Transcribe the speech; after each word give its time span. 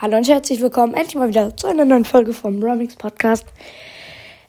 Hallo 0.00 0.16
und 0.16 0.26
herzlich 0.26 0.60
willkommen 0.60 0.92
endlich 0.94 1.14
mal 1.14 1.28
wieder 1.28 1.56
zu 1.56 1.68
einer 1.68 1.84
neuen 1.84 2.04
Folge 2.04 2.32
vom 2.32 2.60
Romix 2.60 2.96
Podcast. 2.96 3.46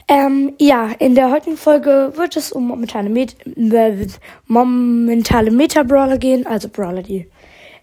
Ähm, 0.07 0.55
ja, 0.59 0.89
in 0.97 1.13
der 1.13 1.29
heutigen 1.29 1.55
Folge 1.55 2.13
wird 2.15 2.35
es 2.35 2.51
um 2.51 2.65
momentane, 2.65 3.09
Met 3.09 3.35
äh, 3.45 4.07
momentale 4.47 5.51
Meta-Brawler 5.51 6.17
gehen, 6.17 6.47
also 6.47 6.67
Brawler, 6.67 7.03
die 7.03 7.29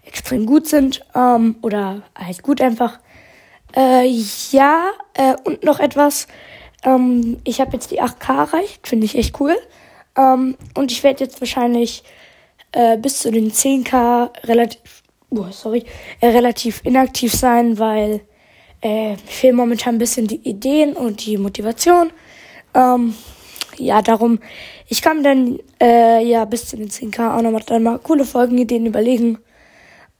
extrem 0.05 0.45
gut 0.45 0.67
sind 0.67 1.05
ähm, 1.15 1.55
oder 1.61 2.03
halt 2.19 2.43
gut 2.43 2.59
einfach. 2.59 2.99
Äh, 3.73 4.09
ja, 4.51 4.91
äh, 5.13 5.35
und 5.45 5.63
noch 5.63 5.79
etwas. 5.79 6.27
Ähm, 6.83 7.37
ich 7.45 7.61
habe 7.61 7.71
jetzt 7.71 7.91
die 7.91 8.01
8K 8.01 8.39
erreicht, 8.39 8.89
finde 8.89 9.05
ich 9.05 9.17
echt 9.17 9.39
cool. 9.39 9.55
Ähm, 10.17 10.57
und 10.75 10.91
ich 10.91 11.01
werde 11.01 11.23
jetzt 11.23 11.39
wahrscheinlich 11.39 12.03
äh, 12.73 12.97
bis 12.97 13.19
zu 13.19 13.31
den 13.31 13.53
10K 13.53 14.31
relativ 14.47 15.02
oh, 15.37 15.51
sorry, 15.51 15.83
äh, 16.19 16.27
relativ 16.27 16.81
inaktiv 16.83 17.33
sein, 17.33 17.79
weil 17.79 18.21
äh, 18.81 19.15
fehlen 19.25 19.55
momentan 19.55 19.95
ein 19.95 19.99
bisschen 19.99 20.27
die 20.27 20.47
Ideen 20.47 20.93
und 20.93 21.25
die 21.25 21.37
Motivation. 21.37 22.11
Ähm, 22.73 23.15
ja, 23.77 24.01
darum, 24.01 24.39
ich 24.87 25.01
kann 25.01 25.23
dann 25.23 25.59
äh, 25.81 26.23
ja 26.23 26.45
bis 26.45 26.67
zu 26.67 26.77
den 26.77 26.89
10k 26.89 27.37
auch 27.37 27.41
nochmal 27.41 27.63
dann 27.65 27.83
mal 27.83 27.99
coole 27.99 28.25
Folgenideen 28.25 28.85
überlegen. 28.85 29.39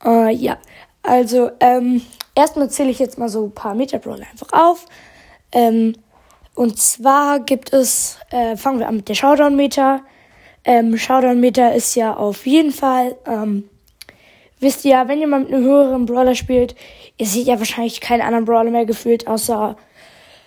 Äh, 0.04 0.34
ja, 0.34 0.58
also 1.02 1.52
ähm, 1.60 2.02
erstmal 2.36 2.70
zähle 2.70 2.90
ich 2.90 3.00
jetzt 3.00 3.18
mal 3.18 3.30
so 3.30 3.46
ein 3.46 3.52
paar 3.52 3.76
Metabrawler 3.76 4.26
einfach 4.32 4.52
auf. 4.54 4.86
Ähm, 5.52 5.96
und 6.56 6.80
zwar 6.80 7.40
gibt 7.40 7.74
es, 7.74 8.18
äh, 8.30 8.56
fangen 8.56 8.80
wir 8.80 8.88
an 8.88 8.98
mit 8.98 9.10
der 9.10 9.16
Showdown-Meter. 9.16 10.02
Ähm, 10.66 10.98
Showdown-Meter 10.98 11.74
ist 11.74 11.96
ja 11.96 12.16
auf 12.16 12.46
jeden 12.46 12.72
Fall 12.72 13.16
ähm, 13.26 13.70
wisst 14.64 14.84
ihr, 14.86 15.04
wenn 15.08 15.20
jemand 15.20 15.46
mit 15.46 15.54
einem 15.54 15.66
höheren 15.66 16.06
Brawler 16.06 16.36
spielt, 16.36 16.76
ihr 17.18 17.28
seht 17.28 17.48
ja 17.48 17.60
wahrscheinlich 17.60 18.02
keinen 18.02 18.22
anderen 18.22 18.46
Brawler 18.46 18.72
mehr 18.72 18.86
gefühlt, 18.86 19.28
außer 19.28 19.78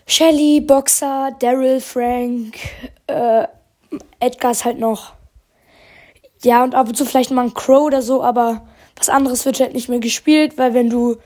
Shelly, 0.07 0.61
Boxer, 0.61 1.31
Daryl, 1.39 1.81
Frank, 1.81 2.57
äh, 3.07 3.47
Edgar 4.21 4.53
ist 4.53 4.65
halt 4.65 4.79
noch. 4.79 5.13
Ja, 6.43 6.63
und 6.65 6.75
ab 6.75 6.89
und 6.89 6.97
zu 6.97 7.05
vielleicht 7.05 7.31
mal 7.31 7.45
ein 7.45 7.55
Crow 7.55 7.83
oder 7.87 8.03
so, 8.03 8.23
aber 8.23 8.67
was 8.97 9.09
anderes 9.09 9.45
wird 9.45 9.61
halt 9.61 9.75
nicht 9.75 9.89
mehr 9.89 9.99
gespielt, 9.99 10.59
weil 10.59 10.75
wenn 10.75 10.91
du 10.91 11.17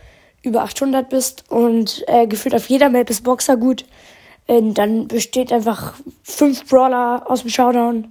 über 0.43 0.63
800 0.63 1.09
bist 1.09 1.45
und 1.51 2.05
äh, 2.07 2.27
gefühlt 2.27 2.55
auf 2.55 2.69
jeder 2.69 2.89
Map 2.89 3.11
ist 3.11 3.23
Boxer 3.23 3.57
gut, 3.57 3.85
äh, 4.47 4.63
dann 4.73 5.09
besteht 5.09 5.53
einfach 5.53 5.95
fünf 6.23 6.67
Brawler 6.67 7.25
aus 7.27 7.43
dem 7.43 7.51
Showdown, 7.51 8.09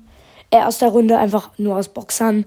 äh, 0.52 0.62
aus 0.62 0.78
der 0.78 0.90
Runde 0.90 1.18
einfach 1.18 1.50
nur 1.58 1.78
aus 1.78 1.90
Boxern. 1.90 2.46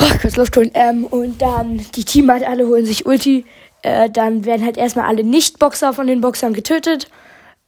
Oh, 0.00 0.18
kurz 0.20 0.36
Luft 0.36 0.56
holen. 0.56 0.70
Ähm, 0.74 1.04
und 1.04 1.42
dann 1.42 1.84
die 1.94 2.04
Team 2.04 2.30
halt 2.30 2.46
alle 2.46 2.66
holen 2.66 2.86
sich 2.86 3.06
Ulti. 3.06 3.44
Äh, 3.82 4.10
dann 4.10 4.44
werden 4.44 4.64
halt 4.64 4.76
erstmal 4.76 5.06
alle 5.06 5.24
Nicht-Boxer 5.24 5.92
von 5.92 6.06
den 6.06 6.20
Boxern 6.20 6.52
getötet. 6.52 7.08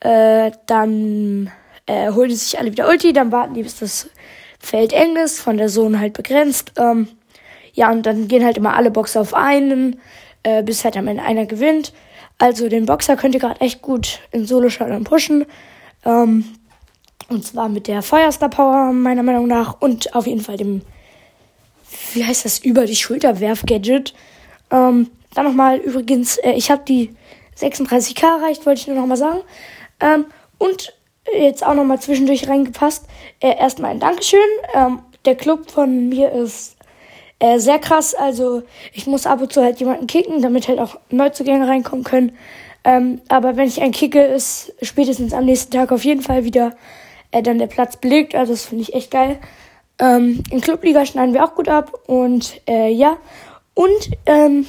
Äh, 0.00 0.52
dann 0.66 1.50
äh, 1.86 2.12
holen 2.12 2.28
die 2.28 2.36
sich 2.36 2.58
alle 2.58 2.72
wieder 2.72 2.88
Ulti. 2.88 3.12
Dann 3.12 3.32
warten 3.32 3.54
die, 3.54 3.62
bis 3.62 3.78
das 3.78 4.08
Feld 4.58 4.92
eng 4.92 5.16
ist, 5.16 5.40
von 5.40 5.56
der 5.56 5.68
Zone 5.68 5.98
halt 5.98 6.12
begrenzt. 6.12 6.72
Ähm, 6.76 7.08
ja, 7.72 7.90
und 7.90 8.06
dann 8.06 8.28
gehen 8.28 8.44
halt 8.44 8.56
immer 8.58 8.74
alle 8.74 8.90
Boxer 8.90 9.20
auf 9.20 9.34
einen, 9.34 10.00
äh, 10.42 10.62
bis 10.62 10.84
halt 10.84 10.96
am 10.96 11.08
Ende 11.08 11.22
einer 11.22 11.46
gewinnt. 11.46 11.92
Also 12.38 12.68
den 12.68 12.86
Boxer 12.86 13.16
könnt 13.16 13.34
ihr 13.34 13.40
gerade 13.40 13.60
echt 13.60 13.82
gut 13.82 14.20
in 14.32 14.46
Solo-Showdown 14.46 15.04
pushen. 15.04 15.46
Ähm, 16.04 16.44
und 17.28 17.46
zwar 17.46 17.68
mit 17.68 17.86
der 17.86 18.02
Feuerstar 18.02 18.48
Power 18.48 18.92
meiner 18.92 19.22
Meinung 19.22 19.46
nach 19.46 19.80
und 19.80 20.14
auf 20.14 20.26
jeden 20.26 20.40
Fall 20.40 20.56
dem 20.56 20.82
wie 22.14 22.24
heißt 22.24 22.44
das, 22.44 22.58
über 22.58 22.86
die 22.86 22.96
Schulter 22.96 23.40
Werf-Gadget. 23.40 24.14
Ähm, 24.70 25.10
dann 25.34 25.44
nochmal 25.44 25.78
übrigens, 25.78 26.38
äh, 26.38 26.52
ich 26.52 26.70
habe 26.70 26.82
die 26.86 27.14
36k 27.58 28.40
erreicht, 28.40 28.66
wollte 28.66 28.80
ich 28.80 28.86
nur 28.86 28.96
nochmal 28.96 29.16
sagen. 29.16 29.40
Ähm, 30.00 30.26
und 30.58 30.94
jetzt 31.32 31.64
auch 31.64 31.74
nochmal 31.74 32.00
zwischendurch 32.00 32.48
reingepasst. 32.48 33.06
Äh, 33.40 33.56
erstmal 33.56 33.92
ein 33.92 34.00
Dankeschön. 34.00 34.40
Ähm, 34.74 35.00
der 35.24 35.34
Club 35.34 35.70
von 35.70 36.08
mir 36.08 36.32
ist 36.32 36.76
äh, 37.38 37.58
sehr 37.58 37.78
krass. 37.78 38.14
Also 38.14 38.62
ich 38.92 39.06
muss 39.06 39.26
ab 39.26 39.40
und 39.40 39.52
zu 39.52 39.62
halt 39.62 39.80
jemanden 39.80 40.06
kicken, 40.06 40.42
damit 40.42 40.68
halt 40.68 40.78
auch 40.78 40.98
Neuzugänge 41.10 41.66
reinkommen 41.68 42.04
können. 42.04 42.36
Ähm, 42.84 43.20
aber 43.28 43.56
wenn 43.56 43.68
ich 43.68 43.82
einen 43.82 43.92
kicke, 43.92 44.22
ist 44.22 44.72
spätestens 44.82 45.34
am 45.34 45.44
nächsten 45.44 45.72
Tag 45.72 45.92
auf 45.92 46.04
jeden 46.04 46.22
Fall 46.22 46.44
wieder 46.44 46.76
äh, 47.30 47.42
dann 47.42 47.58
der 47.58 47.66
Platz 47.66 47.96
belegt. 47.96 48.34
Also 48.34 48.52
das 48.52 48.64
finde 48.64 48.82
ich 48.82 48.94
echt 48.94 49.10
geil. 49.10 49.38
Ähm, 50.00 50.42
in 50.50 50.62
Clubliga 50.62 51.04
schneiden 51.04 51.34
wir 51.34 51.44
auch 51.44 51.54
gut 51.54 51.68
ab 51.68 51.92
und 52.06 52.60
äh, 52.66 52.90
ja. 52.90 53.18
Und 53.74 54.10
ähm, 54.26 54.66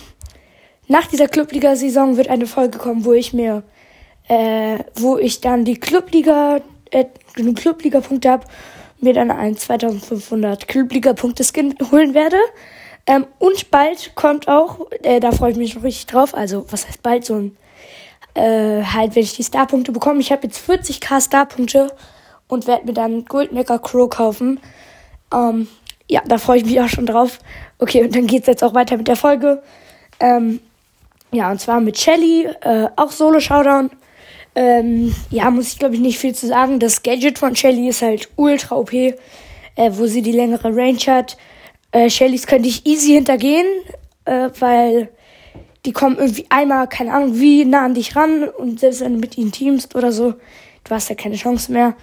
nach 0.88 1.08
dieser 1.08 1.30
Clubliga-Saison 1.30 2.18
wird 2.18 2.28
eine 2.28 2.46
Folge 2.46 2.78
kommen, 2.78 3.06
wo 3.06 3.14
ich 3.14 3.32
mir, 3.32 3.64
äh, 4.28 4.80
wo 4.96 5.18
ich 5.18 5.40
dann 5.40 5.64
die 5.64 5.80
Clubliga, 5.80 6.60
äh, 6.92 7.06
genug 7.34 7.56
Clubliga-Punkte 7.56 8.30
habe, 8.30 8.46
mir 9.00 9.14
dann 9.14 9.32
ein 9.32 9.56
2500 9.56 10.68
Clubliga-Punkte-Skin 10.68 11.76
holen 11.92 12.14
werde. 12.14 12.38
Ähm, 13.08 13.26
und 13.40 13.72
bald 13.72 14.16
kommt 14.16 14.50
auch, 14.50 14.92
äh, 15.02 15.22
da 15.22 15.32
freue 15.32 15.52
ich 15.52 15.58
mich 15.58 15.76
noch 15.76 15.84
richtig 15.84 16.08
drauf, 16.08 16.36
also 16.36 16.66
was 16.70 16.88
heißt 16.88 17.02
bald, 17.02 17.26
so 17.26 17.36
ein, 17.36 17.58
äh, 18.34 18.84
halt, 18.84 19.16
wenn 19.16 19.24
ich 19.24 19.36
die 19.36 19.44
Star-Punkte 19.44 19.94
bekomme. 19.94 20.20
Ich 20.20 20.32
habe 20.32 20.44
jetzt 20.44 20.60
40k 20.70 21.22
Star-Punkte 21.22 21.96
und 22.48 22.68
werde 22.68 22.86
mir 22.86 22.94
dann 22.94 23.26
Goldmaker 23.26 23.80
Crow 23.80 24.10
kaufen. 24.10 24.60
Ähm, 25.34 25.68
ja, 26.10 26.22
da 26.26 26.38
freue 26.38 26.58
ich 26.58 26.66
mich 26.66 26.80
auch 26.82 26.90
schon 26.90 27.06
drauf. 27.06 27.40
Okay, 27.80 28.04
und 28.04 28.16
dann 28.16 28.28
geht 28.28 28.42
es 28.42 28.48
jetzt 28.48 28.64
auch 28.64 28.74
weiter 28.74 28.98
mit 28.98 29.08
der 29.08 29.16
Folge. 29.16 29.64
Ähm, 30.20 30.60
ja, 31.32 31.50
und 31.50 31.62
zwar 31.62 31.80
mit 31.80 31.98
Shelly, 31.98 32.48
äh, 32.62 32.88
auch 32.96 33.12
Solo-Showdown. 33.12 33.90
Ähm, 34.54 35.16
ja, 35.30 35.50
muss 35.50 35.72
ich 35.72 35.80
glaube 35.80 35.96
ich 35.96 36.02
nicht 36.02 36.20
viel 36.20 36.36
zu 36.36 36.48
sagen. 36.48 36.80
Das 36.80 37.04
Gadget 37.04 37.40
von 37.40 37.56
Shelly 37.56 37.88
ist 37.88 38.02
halt 38.02 38.30
ultra 38.36 38.76
OP, 38.76 38.94
äh, 38.94 39.16
wo 39.92 40.06
sie 40.06 40.22
die 40.22 40.34
längere 40.34 40.76
Range 40.76 41.00
hat. 41.08 41.38
Äh, 41.92 42.10
Shellys 42.10 42.48
könnte 42.48 42.68
ich 42.68 42.86
easy 42.86 43.14
hintergehen, 43.14 43.66
äh, 44.26 44.50
weil 44.60 45.10
die 45.86 45.94
kommen 45.94 46.18
irgendwie 46.18 46.46
einmal, 46.50 46.88
keine 46.88 47.14
Ahnung, 47.14 47.40
wie 47.40 47.66
nah 47.66 47.86
an 47.86 47.94
dich 47.94 48.16
ran 48.16 48.44
und 48.44 48.80
selbst 48.80 49.02
wenn 49.02 49.14
du 49.14 49.20
mit 49.20 49.38
ihnen 49.38 49.52
teamst 49.52 49.96
oder 49.96 50.12
so, 50.12 50.34
du 50.84 50.92
hast 50.92 51.10
ja 51.10 51.16
keine 51.16 51.36
Chance 51.36 51.72
mehr. 51.72 51.96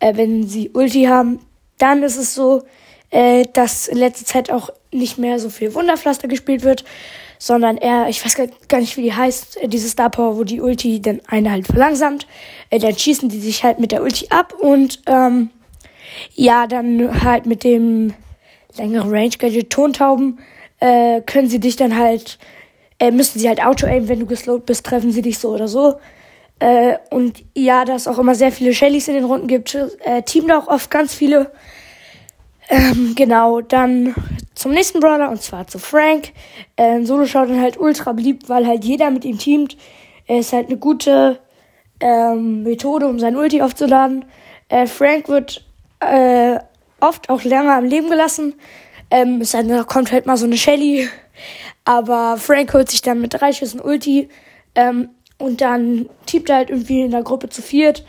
Äh, 0.00 0.16
wenn 0.16 0.48
sie 0.48 0.70
Ulti 0.70 1.04
haben, 1.04 1.40
dann 1.82 2.02
ist 2.04 2.16
es 2.16 2.34
so, 2.34 2.62
äh, 3.10 3.44
dass 3.52 3.88
in 3.88 3.98
letzter 3.98 4.24
Zeit 4.24 4.50
auch 4.50 4.70
nicht 4.92 5.18
mehr 5.18 5.38
so 5.38 5.50
viel 5.50 5.74
Wunderpflaster 5.74 6.28
gespielt 6.28 6.62
wird, 6.62 6.84
sondern 7.38 7.76
eher, 7.76 8.06
ich 8.08 8.24
weiß 8.24 8.36
gar 8.68 8.78
nicht, 8.78 8.96
wie 8.96 9.02
die 9.02 9.12
heißt, 9.12 9.64
äh, 9.64 9.68
diese 9.68 9.88
Star 9.88 10.08
Power, 10.08 10.36
wo 10.36 10.44
die 10.44 10.60
Ulti 10.60 11.02
dann 11.02 11.20
eine 11.26 11.50
halt 11.50 11.66
verlangsamt. 11.66 12.28
Äh, 12.70 12.78
dann 12.78 12.96
schießen 12.96 13.28
die 13.28 13.40
sich 13.40 13.64
halt 13.64 13.80
mit 13.80 13.90
der 13.90 14.02
Ulti 14.02 14.28
ab 14.30 14.54
und 14.58 15.02
ähm, 15.06 15.50
ja, 16.34 16.68
dann 16.68 17.24
halt 17.24 17.46
mit 17.46 17.64
dem 17.64 18.14
längeren 18.76 19.10
Range 19.10 19.36
Gadget 19.36 19.70
Tontauben 19.70 20.38
äh, 20.78 21.20
können 21.22 21.48
sie 21.48 21.58
dich 21.58 21.74
dann 21.74 21.96
halt, 21.96 22.38
äh, 23.00 23.10
müssen 23.10 23.40
sie 23.40 23.48
halt 23.48 23.60
Auto-Aim, 23.60 24.08
wenn 24.08 24.20
du 24.20 24.26
geslowt 24.26 24.66
bist, 24.66 24.86
treffen 24.86 25.10
sie 25.10 25.22
dich 25.22 25.38
so 25.38 25.50
oder 25.50 25.66
so. 25.66 25.96
Äh, 26.62 26.98
und 27.10 27.42
ja, 27.56 27.84
da 27.84 27.96
es 27.96 28.06
auch 28.06 28.18
immer 28.18 28.36
sehr 28.36 28.52
viele 28.52 28.72
Shellys 28.72 29.08
in 29.08 29.14
den 29.14 29.24
Runden 29.24 29.48
gibt, 29.48 29.74
äh, 29.74 30.22
teamen 30.22 30.46
da 30.46 30.60
auch 30.60 30.68
oft 30.68 30.92
ganz 30.92 31.12
viele. 31.12 31.50
Ähm, 32.68 33.14
genau, 33.16 33.60
dann 33.62 34.14
zum 34.54 34.70
nächsten 34.70 35.00
Brawler 35.00 35.30
und 35.30 35.42
zwar 35.42 35.66
zu 35.66 35.80
Frank. 35.80 36.32
Äh, 36.76 37.02
Solo 37.02 37.26
schaut 37.26 37.50
dann 37.50 37.60
halt 37.60 37.80
ultra 37.80 38.12
beliebt, 38.12 38.48
weil 38.48 38.64
halt 38.64 38.84
jeder 38.84 39.10
mit 39.10 39.24
ihm 39.24 39.38
teamt. 39.38 39.76
Er 40.28 40.38
ist 40.38 40.52
halt 40.52 40.68
eine 40.68 40.76
gute 40.76 41.40
ähm, 41.98 42.62
Methode, 42.62 43.08
um 43.08 43.18
sein 43.18 43.34
Ulti 43.34 43.60
aufzuladen. 43.60 44.24
Äh, 44.68 44.86
Frank 44.86 45.28
wird 45.28 45.64
äh, 45.98 46.60
oft 47.00 47.28
auch 47.28 47.42
länger 47.42 47.74
am 47.74 47.86
Leben 47.86 48.08
gelassen. 48.08 48.54
Ähm, 49.10 49.40
es 49.40 49.52
halt, 49.52 49.68
da 49.68 49.82
kommt 49.82 50.12
halt 50.12 50.26
mal 50.26 50.36
so 50.36 50.46
eine 50.46 50.56
Shelly. 50.56 51.08
Aber 51.84 52.36
Frank 52.36 52.72
holt 52.72 52.88
sich 52.88 53.02
dann 53.02 53.20
mit 53.20 53.34
drei 53.34 53.52
Schüssen 53.52 53.80
Ulti. 53.80 54.28
Ähm, 54.76 55.08
und 55.42 55.60
dann 55.60 56.08
teamt 56.26 56.48
er 56.48 56.56
halt 56.56 56.70
irgendwie 56.70 57.02
in 57.02 57.10
der 57.10 57.22
Gruppe 57.22 57.48
zu 57.48 57.62
viert. 57.62 58.04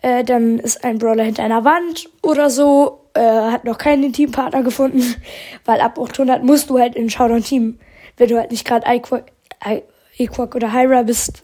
Äh, 0.00 0.24
dann 0.24 0.58
ist 0.58 0.84
ein 0.84 0.98
Brawler 0.98 1.24
hinter 1.24 1.42
einer 1.42 1.64
Wand 1.64 2.08
oder 2.22 2.50
so. 2.50 3.00
Äh, 3.14 3.20
hat 3.20 3.64
noch 3.64 3.78
keinen 3.78 4.12
Teampartner 4.12 4.62
gefunden. 4.62 5.02
Weil 5.64 5.80
ab 5.80 5.98
800 5.98 6.42
musst 6.44 6.70
du 6.70 6.78
halt 6.78 6.94
in 6.94 7.10
Showdown-Team. 7.10 7.78
Wenn 8.16 8.28
du 8.28 8.38
halt 8.38 8.50
nicht 8.50 8.64
gerade 8.64 8.86
Equak 8.86 10.54
oder 10.54 10.72
Hyra 10.72 11.02
bist, 11.02 11.42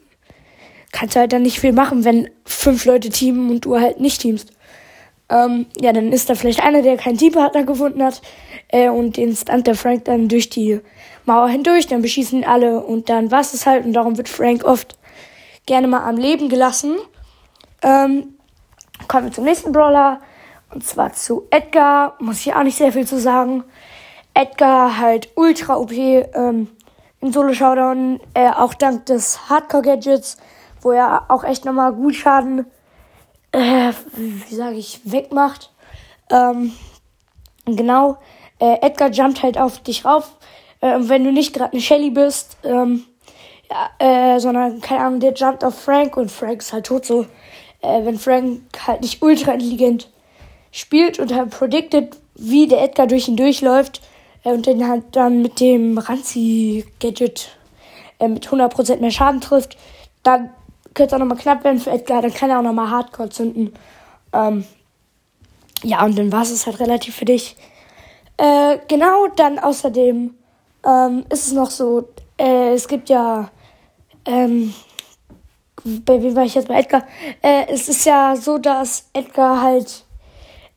kannst 0.92 1.16
du 1.16 1.20
halt 1.20 1.32
dann 1.32 1.42
nicht 1.42 1.60
viel 1.60 1.72
machen, 1.72 2.04
wenn 2.04 2.30
fünf 2.44 2.84
Leute 2.84 3.10
teamen 3.10 3.50
und 3.50 3.64
du 3.64 3.78
halt 3.78 4.00
nicht 4.00 4.20
teamst. 4.20 4.52
Ähm, 5.28 5.66
ja, 5.80 5.92
dann 5.92 6.12
ist 6.12 6.30
da 6.30 6.34
vielleicht 6.34 6.62
einer, 6.62 6.82
der 6.82 6.96
keinen 6.96 7.18
Teampartner 7.18 7.64
gefunden 7.64 8.02
hat 8.02 8.22
äh, 8.68 8.88
und 8.88 9.16
den 9.16 9.34
Stunt 9.34 9.66
der 9.66 9.74
Frank 9.74 10.04
dann 10.04 10.28
durch 10.28 10.50
die 10.50 10.80
Mauer 11.24 11.48
hindurch, 11.48 11.86
dann 11.86 12.02
beschießen 12.02 12.44
alle 12.44 12.80
und 12.80 13.08
dann 13.08 13.30
war 13.30 13.40
es 13.40 13.66
halt 13.66 13.86
und 13.86 13.94
darum 13.94 14.18
wird 14.18 14.28
Frank 14.28 14.64
oft 14.64 14.96
gerne 15.66 15.88
mal 15.88 16.04
am 16.04 16.16
Leben 16.16 16.48
gelassen. 16.48 16.96
Ähm, 17.82 18.34
kommen 19.08 19.26
wir 19.26 19.32
zum 19.32 19.44
nächsten 19.44 19.72
Brawler. 19.72 20.20
Und 20.70 20.84
zwar 20.84 21.12
zu 21.12 21.46
Edgar. 21.50 22.16
Muss 22.18 22.40
ich 22.40 22.54
auch 22.54 22.62
nicht 22.62 22.78
sehr 22.78 22.92
viel 22.92 23.06
zu 23.06 23.18
sagen. 23.18 23.64
Edgar 24.34 24.98
halt 24.98 25.28
ultra 25.36 25.76
OP. 25.76 25.92
Ähm, 25.92 26.68
in 27.24 27.32
Solo 27.32 27.54
Showdown, 27.54 28.20
äh, 28.34 28.50
auch 28.50 28.74
dank 28.74 29.06
des 29.06 29.48
Hardcore-Gadgets, 29.48 30.36
wo 30.82 30.90
er 30.90 31.24
auch 31.30 31.42
echt 31.42 31.64
nochmal 31.64 31.94
gut 31.94 32.14
Schaden, 32.14 32.66
äh, 33.52 33.92
wie 34.14 34.54
sage 34.54 34.76
ich, 34.76 35.00
wegmacht. 35.04 35.72
Ähm, 36.30 36.72
genau, 37.64 38.18
äh, 38.58 38.76
Edgar 38.82 39.08
jumpt 39.10 39.42
halt 39.42 39.56
auf 39.56 39.78
dich 39.78 40.04
rauf. 40.04 40.36
Äh, 40.82 40.98
wenn 40.98 41.24
du 41.24 41.32
nicht 41.32 41.54
gerade 41.54 41.72
eine 41.72 41.80
Shelly 41.80 42.10
bist, 42.10 42.58
ähm, 42.62 43.06
ja, 43.70 43.90
äh, 43.98 44.38
sondern, 44.38 44.80
keine 44.80 45.04
Ahnung, 45.04 45.20
der 45.20 45.32
jumpt 45.32 45.64
auf 45.64 45.78
Frank 45.80 46.16
und 46.16 46.30
Frank 46.30 46.60
ist 46.60 46.72
halt 46.72 46.86
tot 46.86 47.04
so. 47.04 47.26
Äh, 47.80 48.04
wenn 48.04 48.18
Frank 48.18 48.60
halt 48.86 49.02
nicht 49.02 49.22
ultra 49.22 49.52
intelligent 49.52 50.08
spielt 50.72 51.18
und 51.18 51.32
halt 51.34 51.50
predicted, 51.50 52.16
wie 52.34 52.66
der 52.66 52.82
Edgar 52.82 53.06
durch 53.06 53.28
ihn 53.28 53.36
durchläuft 53.36 54.00
äh, 54.44 54.52
und 54.52 54.66
den 54.66 54.88
halt 54.88 55.04
dann 55.12 55.42
mit 55.42 55.60
dem 55.60 55.98
Ranzi-Gadget 55.98 57.50
äh, 58.18 58.28
mit 58.28 58.46
100% 58.46 59.00
mehr 59.00 59.10
Schaden 59.10 59.40
trifft, 59.40 59.76
dann 60.22 60.50
könnte 60.94 61.08
es 61.08 61.12
auch 61.14 61.18
nochmal 61.18 61.38
knapp 61.38 61.64
werden 61.64 61.80
für 61.80 61.90
Edgar, 61.90 62.22
dann 62.22 62.32
kann 62.32 62.50
er 62.50 62.58
auch 62.58 62.62
nochmal 62.62 62.90
Hardcore 62.90 63.28
zünden. 63.28 63.74
Ähm, 64.32 64.64
ja, 65.82 66.04
und 66.04 66.16
dann 66.18 66.32
war 66.32 66.42
es 66.42 66.66
halt 66.66 66.80
relativ 66.80 67.16
für 67.16 67.24
dich. 67.24 67.56
Äh, 68.36 68.78
genau, 68.88 69.26
dann 69.36 69.58
außerdem 69.58 70.34
ähm, 70.86 71.24
ist 71.30 71.46
es 71.46 71.52
noch 71.52 71.70
so, 71.70 72.08
äh, 72.38 72.74
es 72.74 72.88
gibt 72.88 73.08
ja, 73.08 73.50
ähm, 74.26 74.74
bei 75.84 76.22
wem 76.22 76.34
war 76.34 76.44
ich 76.44 76.54
jetzt 76.54 76.68
bei 76.68 76.78
Edgar? 76.78 77.02
Äh, 77.42 77.66
es 77.68 77.88
ist 77.88 78.04
ja 78.06 78.36
so, 78.36 78.58
dass 78.58 79.08
Edgar 79.12 79.60
halt 79.60 80.04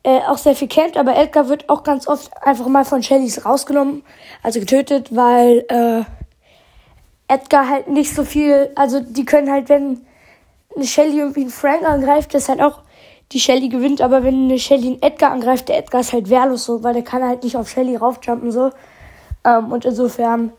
äh, 0.02 0.20
auch 0.20 0.38
sehr 0.38 0.54
viel 0.54 0.68
kämpft, 0.68 0.96
aber 0.96 1.16
Edgar 1.16 1.48
wird 1.48 1.68
auch 1.68 1.82
ganz 1.82 2.06
oft 2.08 2.30
einfach 2.42 2.68
mal 2.68 2.84
von 2.84 3.02
Shellys 3.02 3.44
rausgenommen, 3.44 4.02
also 4.42 4.60
getötet, 4.60 5.14
weil 5.14 5.64
äh, 5.68 6.04
Edgar 7.28 7.68
halt 7.68 7.88
nicht 7.88 8.14
so 8.14 8.24
viel, 8.24 8.70
also 8.74 9.00
die 9.00 9.24
können 9.24 9.50
halt, 9.50 9.68
wenn 9.68 10.06
eine 10.74 10.86
Shelly 10.86 11.18
irgendwie 11.18 11.42
einen 11.42 11.50
Frank 11.50 11.84
angreift, 11.84 12.34
das 12.34 12.48
halt 12.48 12.62
auch 12.62 12.82
die 13.32 13.40
Shelly 13.40 13.68
gewinnt, 13.68 14.00
aber 14.00 14.22
wenn 14.22 14.44
eine 14.44 14.58
Shelly 14.58 14.86
einen 14.86 15.02
Edgar 15.02 15.32
angreift, 15.32 15.68
der 15.68 15.78
Edgar 15.78 16.00
ist 16.00 16.12
halt 16.12 16.30
wehrlos 16.30 16.64
so, 16.64 16.82
weil 16.82 16.94
der 16.94 17.02
kann 17.02 17.22
halt 17.22 17.42
nicht 17.42 17.56
auf 17.56 17.68
Shelly 17.68 17.96
raufjumpen 17.96 18.50
so. 18.50 18.70
Ähm, 19.44 19.70
und 19.72 19.84
insofern, 19.84 20.52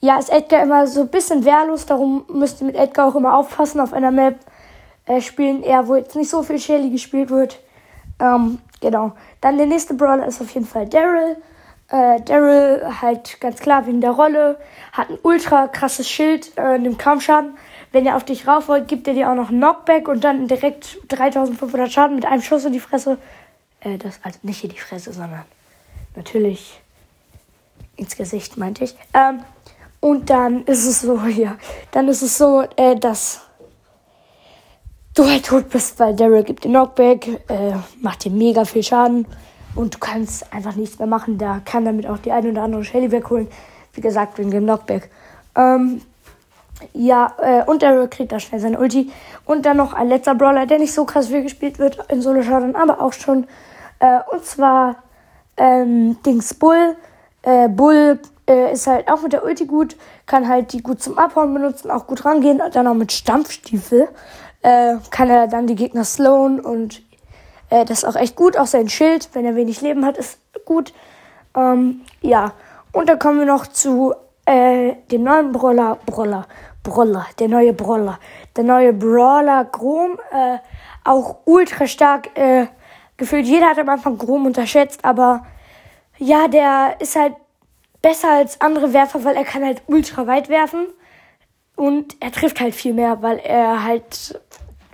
ja, 0.00 0.18
ist 0.18 0.30
Edgar 0.30 0.62
immer 0.62 0.86
so 0.86 1.02
ein 1.02 1.08
bisschen 1.08 1.44
wehrlos, 1.44 1.86
darum 1.86 2.24
müsst 2.28 2.60
ihr 2.60 2.66
mit 2.66 2.76
Edgar 2.76 3.08
auch 3.08 3.14
immer 3.16 3.36
aufpassen 3.36 3.80
auf 3.80 3.92
einer 3.92 4.10
Map 4.10 4.36
äh, 5.06 5.20
spielen, 5.20 5.62
eher 5.62 5.88
wo 5.88 5.96
jetzt 5.96 6.14
nicht 6.14 6.30
so 6.30 6.42
viel 6.42 6.58
Shelly 6.58 6.90
gespielt 6.90 7.30
wird. 7.30 7.58
Ähm, 8.20 8.58
genau. 8.80 9.12
Dann 9.40 9.56
der 9.56 9.66
nächste 9.66 9.94
Brawler 9.94 10.26
ist 10.26 10.40
auf 10.40 10.50
jeden 10.50 10.66
Fall 10.66 10.86
Daryl. 10.88 11.36
Äh, 11.88 12.20
Daryl 12.20 13.00
halt 13.00 13.40
ganz 13.40 13.60
klar 13.60 13.86
wegen 13.86 14.00
der 14.00 14.10
Rolle, 14.10 14.58
hat 14.92 15.10
ein 15.10 15.18
ultra 15.22 15.68
krasses 15.68 16.08
Schild, 16.08 16.56
äh, 16.56 16.78
nimmt 16.78 16.98
kaum 16.98 17.20
Schaden. 17.20 17.56
Wenn 17.90 18.04
er 18.04 18.16
auf 18.16 18.24
dich 18.24 18.46
rauf 18.46 18.68
wollt, 18.68 18.86
gibt 18.86 19.08
er 19.08 19.14
dir 19.14 19.30
auch 19.30 19.34
noch 19.34 19.48
Knockback 19.48 20.08
und 20.08 20.22
dann 20.22 20.46
direkt 20.46 20.98
3500 21.08 21.90
Schaden 21.90 22.16
mit 22.16 22.26
einem 22.26 22.42
Schuss 22.42 22.66
in 22.66 22.74
die 22.74 22.80
Fresse. 22.80 23.18
Äh, 23.80 23.96
das, 23.96 24.20
also 24.22 24.38
nicht 24.42 24.62
in 24.62 24.70
die 24.70 24.78
Fresse, 24.78 25.12
sondern 25.12 25.44
natürlich 26.14 26.80
ins 27.96 28.16
Gesicht, 28.16 28.58
meinte 28.58 28.84
ich. 28.84 28.94
Ähm, 29.14 29.42
und 30.00 30.30
dann 30.30 30.64
ist 30.64 30.86
es 30.86 31.00
so, 31.00 31.16
ja, 31.36 31.56
dann 31.90 32.08
ist 32.08 32.22
es 32.22 32.38
so, 32.38 32.64
äh, 32.76 32.96
dass 32.96 33.40
du 35.14 35.24
halt 35.24 35.46
tot 35.46 35.68
bist, 35.70 35.98
weil 35.98 36.14
Daryl 36.14 36.44
gibt 36.44 36.64
dir 36.64 36.68
Knockback, 36.68 37.26
äh, 37.48 37.72
macht 38.00 38.24
dir 38.24 38.30
mega 38.30 38.64
viel 38.64 38.82
Schaden 38.82 39.26
und 39.74 39.94
du 39.94 39.98
kannst 39.98 40.52
einfach 40.52 40.76
nichts 40.76 40.98
mehr 40.98 41.08
machen. 41.08 41.38
Da 41.38 41.60
kann 41.64 41.84
damit 41.84 42.06
auch 42.06 42.18
die 42.18 42.32
eine 42.32 42.50
oder 42.50 42.62
andere 42.62 42.84
Shelly 42.84 43.10
wegholen. 43.10 43.48
Wie 43.92 44.00
gesagt, 44.00 44.38
wegen 44.38 44.50
dem 44.50 44.64
Knockback. 44.64 45.10
Ähm, 45.56 46.02
ja, 46.92 47.34
äh, 47.38 47.64
und 47.64 47.82
Daryl 47.82 48.06
kriegt 48.08 48.30
da 48.30 48.38
schnell 48.38 48.60
seine 48.60 48.78
Ulti. 48.78 49.10
Und 49.44 49.66
dann 49.66 49.76
noch 49.76 49.92
ein 49.92 50.08
letzter 50.08 50.36
Brawler, 50.36 50.66
der 50.66 50.78
nicht 50.78 50.94
so 50.94 51.04
krass 51.04 51.28
viel 51.28 51.42
gespielt 51.42 51.80
wird 51.80 51.98
in 52.08 52.22
Solo 52.22 52.42
Showdown, 52.42 52.76
aber 52.76 53.00
auch 53.00 53.12
schon. 53.12 53.48
Äh, 53.98 54.20
und 54.30 54.44
zwar 54.44 54.96
ähm, 55.56 56.22
Dings 56.24 56.54
Bull. 56.54 56.96
Äh, 57.42 57.68
Bull 57.68 58.20
äh, 58.48 58.72
ist 58.72 58.86
halt 58.86 59.10
auch 59.10 59.22
mit 59.22 59.32
der 59.32 59.44
Ulti 59.44 59.66
gut, 59.66 59.96
kann 60.26 60.48
halt 60.48 60.72
die 60.72 60.82
gut 60.82 61.02
zum 61.02 61.18
Abhauen 61.18 61.52
benutzen, 61.52 61.90
auch 61.90 62.06
gut 62.06 62.24
rangehen. 62.24 62.60
Und 62.60 62.74
dann 62.74 62.86
auch 62.86 62.94
mit 62.94 63.12
Stampfstiefel 63.12 64.08
äh, 64.62 64.94
kann 65.10 65.30
er 65.30 65.46
dann 65.46 65.66
die 65.66 65.74
Gegner 65.74 66.04
slowen 66.04 66.60
und 66.60 67.02
äh, 67.70 67.84
das 67.84 68.02
ist 68.02 68.04
auch 68.04 68.16
echt 68.16 68.36
gut. 68.36 68.56
Auch 68.56 68.66
sein 68.66 68.88
Schild, 68.88 69.28
wenn 69.34 69.44
er 69.44 69.54
wenig 69.54 69.80
Leben 69.80 70.04
hat, 70.04 70.16
ist 70.16 70.38
gut. 70.64 70.92
Ähm, 71.54 72.00
ja, 72.22 72.52
und 72.92 73.08
dann 73.08 73.18
kommen 73.18 73.38
wir 73.38 73.46
noch 73.46 73.66
zu 73.66 74.14
äh, 74.46 74.94
dem 75.10 75.24
neuen 75.24 75.52
Brawler, 75.52 75.98
Brawler, 76.06 76.46
Brawler, 76.82 77.26
der 77.38 77.48
neue 77.48 77.72
Brawler. 77.72 78.18
Der 78.56 78.64
neue 78.64 78.92
Brawler 78.92 79.64
Grom, 79.66 80.18
äh, 80.32 80.58
auch 81.04 81.36
ultra 81.44 81.86
stark, 81.86 82.36
äh, 82.36 82.66
gefühlt 83.16 83.46
jeder 83.46 83.66
hat 83.66 83.78
am 83.78 83.88
Anfang 83.88 84.16
Grom 84.16 84.46
unterschätzt, 84.46 85.04
aber 85.04 85.44
ja, 86.18 86.48
der 86.48 86.96
ist 87.00 87.16
halt 87.16 87.34
besser 88.02 88.30
als 88.30 88.60
andere 88.60 88.92
Werfer, 88.92 89.24
weil 89.24 89.36
er 89.36 89.44
kann 89.44 89.64
halt 89.64 89.82
ultra 89.86 90.26
weit 90.26 90.48
werfen 90.48 90.86
und 91.76 92.16
er 92.20 92.32
trifft 92.32 92.60
halt 92.60 92.74
viel 92.74 92.94
mehr, 92.94 93.22
weil 93.22 93.38
er 93.38 93.84
halt 93.84 94.40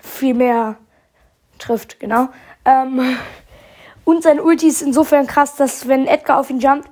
viel 0.02 0.34
mehr 0.34 0.76
trifft, 1.58 2.00
genau. 2.00 2.28
Ähm, 2.64 3.16
und 4.04 4.22
sein 4.22 4.40
Ulti 4.40 4.68
ist 4.68 4.82
insofern 4.82 5.26
krass, 5.26 5.56
dass 5.56 5.88
wenn 5.88 6.06
Edgar 6.06 6.38
auf 6.38 6.50
ihn 6.50 6.60
jumpt, 6.60 6.88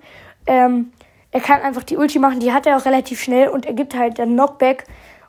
ähm, 0.46 0.92
er 1.30 1.40
kann 1.40 1.62
einfach 1.62 1.82
die 1.82 1.96
Ulti 1.96 2.18
machen, 2.18 2.40
die 2.40 2.52
hat 2.52 2.66
er 2.66 2.76
auch 2.76 2.84
relativ 2.84 3.22
schnell 3.22 3.48
und 3.48 3.64
er 3.64 3.72
gibt 3.72 3.94
halt 3.94 4.18
dann 4.18 4.34
Knockback. 4.34 4.84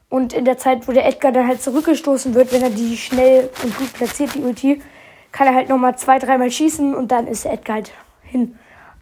Und 0.10 0.34
in 0.34 0.46
der 0.46 0.60
Zeit, 0.60 0.88
wo 0.88 0.92
der 0.92 1.08
Edgar 1.08 1.32
dann 1.32 1.48
halt 1.48 1.64
zurückgestoßen 1.64 2.36
wird, 2.36 2.52
wenn 2.52 2.62
er 2.62 2.70
die 2.70 2.98
schnell 2.98 3.50
und 3.64 3.76
gut 3.78 3.94
platziert, 3.94 4.36
die 4.36 4.44
Ulti, 4.44 4.82
kann 5.32 5.48
er 5.48 5.56
halt 5.56 5.70
nochmal 5.70 5.98
zwei, 5.98 6.20
dreimal 6.20 6.52
schießen 6.52 6.94
und 6.94 7.12
dann 7.12 7.26
ist 7.26 7.46
Edgar 7.46 7.78
halt 7.78 7.92
hin. 8.22 8.60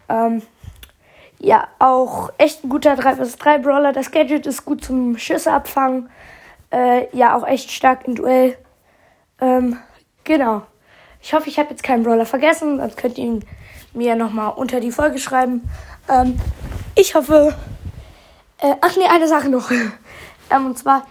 Ähm, 0.08 0.42
ja, 1.42 1.66
auch 1.80 2.30
echt 2.38 2.64
ein 2.64 2.68
guter 2.68 2.94
3 2.94 3.16
vs 3.16 3.36
3 3.36 3.58
Brawler. 3.58 3.92
Das 3.92 4.12
Gadget 4.12 4.46
ist 4.46 4.64
gut 4.64 4.84
zum 4.84 5.18
Schüsse 5.18 5.52
abfangen. 5.52 6.08
Äh, 6.70 7.14
ja, 7.14 7.36
auch 7.36 7.44
echt 7.46 7.72
stark 7.72 8.06
im 8.06 8.14
Duell. 8.14 8.56
Ähm, 9.40 9.76
genau. 10.22 10.62
Ich 11.20 11.34
hoffe, 11.34 11.48
ich 11.48 11.58
habe 11.58 11.70
jetzt 11.70 11.82
keinen 11.82 12.04
Brawler 12.04 12.26
vergessen. 12.26 12.78
Sonst 12.78 12.96
könnt 12.96 13.18
ihr 13.18 13.24
ihn 13.24 13.44
mir 13.92 14.14
nochmal 14.14 14.52
unter 14.54 14.78
die 14.78 14.92
Folge 14.92 15.18
schreiben. 15.18 15.68
Ähm, 16.08 16.38
ich 16.94 17.16
hoffe. 17.16 17.54
Äh, 18.58 18.76
ach 18.80 18.96
nee, 18.96 19.06
eine 19.10 19.26
Sache 19.26 19.48
noch. 19.48 19.70
ähm, 20.50 20.66
und 20.66 20.78
zwar, 20.78 21.08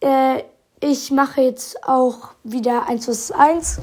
äh, 0.00 0.42
ich 0.80 1.12
mache 1.12 1.42
jetzt 1.42 1.86
auch 1.86 2.32
wieder 2.42 2.88
1 2.88 3.06
vs 3.06 3.30
1 3.30 3.80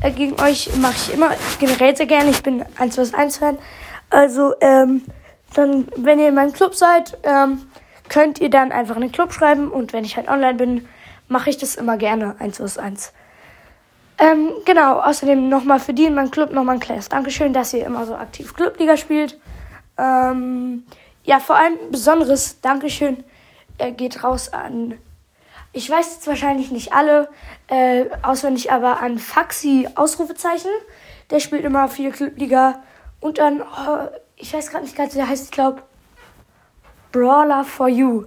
äh, 0.00 0.10
gegen 0.12 0.40
euch. 0.40 0.74
Mache 0.76 0.94
ich 0.96 1.12
immer 1.12 1.30
generell 1.60 1.94
sehr 1.94 2.06
gerne. 2.06 2.30
Ich 2.30 2.42
bin 2.42 2.64
1 2.78 2.96
vs 2.96 3.12
1 3.12 3.36
Fan. 3.36 3.58
Also, 4.08 4.54
ähm, 4.62 5.02
dann, 5.56 5.88
wenn 5.96 6.18
ihr 6.18 6.28
in 6.28 6.34
meinem 6.34 6.52
Club 6.52 6.74
seid, 6.74 7.16
ähm, 7.22 7.66
könnt 8.08 8.40
ihr 8.40 8.50
dann 8.50 8.72
einfach 8.72 8.96
in 8.96 9.02
den 9.02 9.12
Club 9.12 9.32
schreiben. 9.32 9.70
Und 9.70 9.92
wenn 9.92 10.04
ich 10.04 10.16
halt 10.16 10.28
online 10.28 10.54
bin, 10.54 10.88
mache 11.28 11.50
ich 11.50 11.58
das 11.58 11.74
immer 11.74 11.96
gerne 11.96 12.36
1 12.38 12.58
vs 12.58 12.78
1. 12.78 13.12
Ähm, 14.18 14.52
genau, 14.64 15.00
außerdem 15.00 15.48
nochmal 15.48 15.80
für 15.80 15.92
die 15.92 16.04
in 16.04 16.14
meinem 16.14 16.30
Club 16.30 16.52
nochmal 16.52 16.76
ein 16.76 16.80
kleines 16.80 17.08
Dankeschön, 17.08 17.52
dass 17.52 17.74
ihr 17.74 17.84
immer 17.84 18.06
so 18.06 18.14
aktiv 18.14 18.54
Clubliga 18.54 18.96
spielt. 18.96 19.38
Ähm, 19.98 20.84
ja, 21.24 21.38
vor 21.40 21.56
allem 21.56 21.74
besonderes 21.90 22.60
Dankeschön 22.60 23.24
äh, 23.78 23.92
geht 23.92 24.24
raus 24.24 24.52
an, 24.52 24.94
ich 25.76 25.90
weiß 25.90 26.14
jetzt 26.14 26.26
wahrscheinlich 26.26 26.70
nicht 26.70 26.94
alle 26.94 27.28
äh, 27.68 28.06
auswendig, 28.22 28.72
aber 28.72 29.02
an 29.02 29.18
Faxi 29.18 29.86
Ausrufezeichen. 29.94 30.70
Der 31.28 31.38
spielt 31.38 31.64
immer 31.64 31.88
viel 31.88 32.12
Clubliga. 32.12 32.82
Und 33.20 33.38
oh, 33.38 34.08
ich 34.36 34.52
weiß 34.52 34.70
gerade 34.70 34.84
nicht 34.84 34.96
ganz, 34.96 35.14
wie 35.14 35.18
der 35.18 35.28
heißt, 35.28 35.44
ich 35.44 35.50
glaube, 35.50 35.82
Brawler 37.12 37.64
for 37.64 37.88
You 37.88 38.24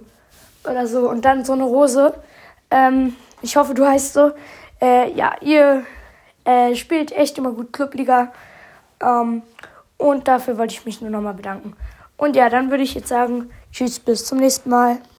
oder 0.64 0.86
so. 0.86 1.08
Und 1.08 1.24
dann 1.24 1.44
so 1.44 1.52
eine 1.52 1.64
Rose. 1.64 2.14
Ähm, 2.70 3.16
ich 3.42 3.56
hoffe, 3.56 3.74
du 3.74 3.86
heißt 3.86 4.12
so. 4.12 4.32
Äh, 4.80 5.12
ja, 5.12 5.36
ihr 5.40 5.84
äh, 6.44 6.74
spielt 6.74 7.12
echt 7.12 7.38
immer 7.38 7.52
gut 7.52 7.72
Clubliga. 7.72 8.32
Ähm, 9.00 9.42
und 9.96 10.28
dafür 10.28 10.58
wollte 10.58 10.74
ich 10.74 10.84
mich 10.84 11.00
nur 11.00 11.10
nochmal 11.10 11.34
bedanken. 11.34 11.76
Und 12.16 12.36
ja, 12.36 12.48
dann 12.48 12.70
würde 12.70 12.82
ich 12.82 12.94
jetzt 12.94 13.08
sagen, 13.08 13.50
tschüss, 13.72 14.00
bis 14.00 14.24
zum 14.24 14.38
nächsten 14.38 14.70
Mal. 14.70 14.98